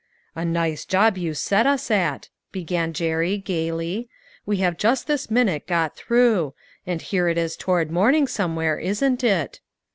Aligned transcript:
"A 0.33 0.43
nice 0.43 0.83
job 0.83 1.15
you 1.15 1.35
set 1.35 1.67
us 1.67 1.91
at," 1.91 2.29
began 2.51 2.91
Jerry, 2.91 3.37
gayly," 3.37 4.09
we 4.47 4.57
have 4.57 4.75
just 4.75 5.05
this 5.05 5.29
minute 5.29 5.67
got 5.67 5.95
through; 5.95 6.55
and 6.87 6.99
here 7.03 7.27
it 7.27 7.37
is 7.37 7.55
toward 7.55 7.91
morning 7.91 8.25
somewhere, 8.25 8.79
isn't 8.79 9.23
it?" 9.23 9.59